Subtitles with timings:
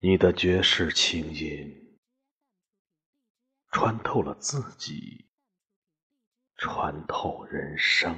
[0.00, 1.98] 你的绝世清音，
[3.72, 5.26] 穿透了自己，
[6.58, 8.14] 穿透人生。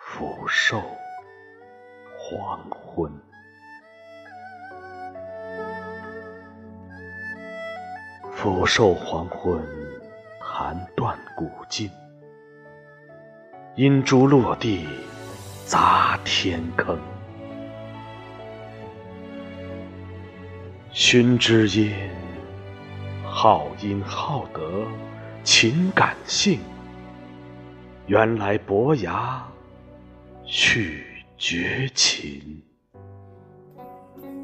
[0.00, 0.80] 俯首
[2.16, 3.12] 黄昏，
[8.32, 9.62] 俯首黄昏，
[10.40, 11.90] 弹断古今，
[13.76, 14.88] 银珠落地
[15.66, 17.17] 砸天坑。
[20.90, 21.92] 熏之音，
[23.22, 24.86] 好音好德，
[25.44, 26.58] 情感性。
[28.06, 29.46] 原来伯牙
[30.46, 31.04] 去
[31.36, 32.62] 绝琴，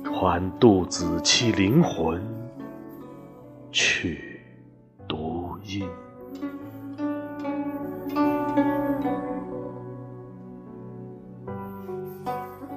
[0.04, 2.22] 传杜子期灵魂
[3.72, 4.40] 去
[5.08, 5.88] 读音。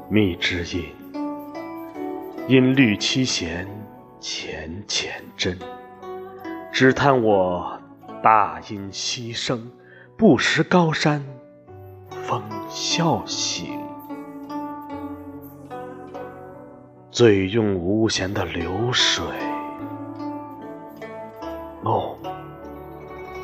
[0.09, 0.85] 密之音。
[2.48, 3.68] 音律七弦
[4.22, 5.60] 浅浅真，
[6.71, 7.77] 只叹我
[8.24, 9.70] 大音希声，
[10.16, 11.21] 不识高山
[12.10, 13.77] 风笑醒。
[17.12, 19.26] 醉用无弦的流水，
[21.84, 22.18] 弄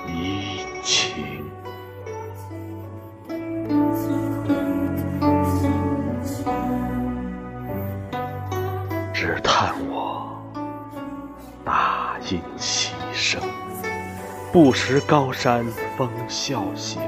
[0.07, 1.51] 怡情。
[9.25, 10.37] 只叹我
[11.63, 13.39] 大音希声，
[14.51, 15.65] 不识高山
[15.97, 17.01] 风啸醒。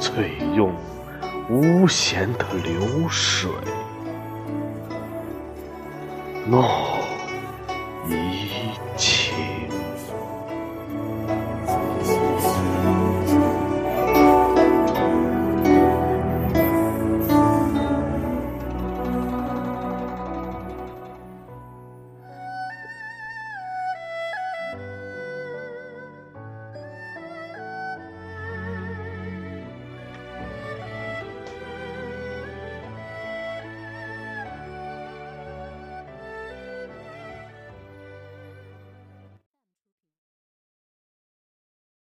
[0.00, 0.74] 醉用
[1.48, 3.48] 无弦的流水，
[6.44, 6.87] 弄。